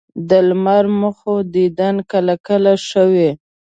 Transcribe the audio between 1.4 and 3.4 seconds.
دیدن کله کله ښه وي